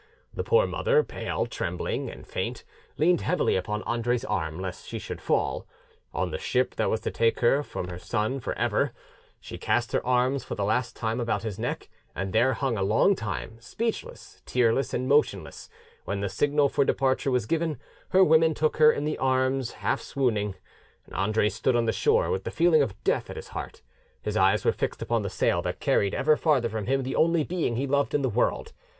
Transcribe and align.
The 0.33 0.43
poor 0.43 0.65
mother, 0.65 1.03
pale, 1.03 1.45
trembling, 1.45 2.09
and 2.09 2.25
faint, 2.25 2.63
leaned 2.97 3.21
heavily 3.21 3.55
upon 3.55 3.83
Andre's 3.83 4.25
arm, 4.25 4.59
lest 4.59 4.87
she 4.87 4.97
should 4.97 5.21
fall. 5.21 5.67
On 6.11 6.31
the 6.31 6.39
ship 6.39 6.73
that 6.73 6.89
was 6.89 7.01
to 7.01 7.11
take 7.11 7.41
her 7.41 7.61
for 7.61 7.81
ever 7.81 7.87
from 7.91 7.91
her 7.91 7.99
son, 7.99 8.91
she 9.39 9.59
cast 9.59 9.91
her 9.91 10.03
arms 10.03 10.43
for 10.43 10.55
the 10.55 10.63
last 10.65 10.95
time 10.95 11.19
about 11.19 11.43
his 11.43 11.59
neck, 11.59 11.87
and 12.15 12.33
there 12.33 12.53
hung 12.53 12.79
a 12.79 12.81
long 12.81 13.15
time, 13.15 13.59
speechless, 13.61 14.41
tearless, 14.47 14.91
and 14.91 15.07
motionless; 15.07 15.69
when 16.05 16.21
the 16.21 16.29
signal 16.29 16.67
for 16.67 16.83
departure 16.83 17.29
was 17.29 17.45
given, 17.45 17.77
her 18.09 18.23
women 18.23 18.55
took 18.55 18.77
her 18.77 18.91
in 18.91 19.05
their 19.05 19.21
arms 19.21 19.69
half 19.85 20.01
swooning. 20.01 20.55
Andre 21.11 21.47
stood 21.47 21.75
on 21.75 21.85
the 21.85 21.91
shore 21.93 22.31
with 22.31 22.43
the 22.43 22.49
feeling 22.49 22.81
of 22.81 22.99
death 23.03 23.29
at 23.29 23.35
his 23.35 23.49
heart: 23.49 23.83
his 24.23 24.35
eyes 24.35 24.65
were 24.65 24.71
fixed 24.71 25.03
upon 25.03 25.21
the 25.21 25.29
sail 25.29 25.61
that 25.61 25.79
carried 25.79 26.15
ever 26.15 26.35
farther 26.35 26.69
from 26.69 26.87
him 26.87 27.03
the 27.03 27.15
only 27.15 27.43
being 27.43 27.75
he 27.75 27.85
loved 27.85 28.15
in 28.15 28.23
the 28.23 28.29
world. 28.29 28.73